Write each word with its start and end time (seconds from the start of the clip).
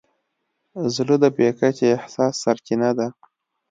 زړه 0.95 1.15
د 1.23 1.25
بې 1.37 1.49
کچې 1.59 1.87
احساس 1.95 2.33
سرچینه 2.43 2.89
ده. 2.97 3.07